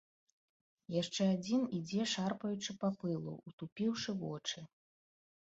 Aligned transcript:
Яшчэ 1.01 1.27
адзін 1.33 1.61
ідзе 1.79 2.07
шарпаючы 2.13 2.75
па 2.85 2.89
пылу, 3.05 3.35
утупіўшы 3.53 4.19
вочы. 4.25 4.59